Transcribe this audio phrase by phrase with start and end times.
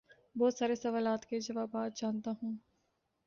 [0.35, 2.55] بہت سارے سوالات کے جوابات جانتا ہوں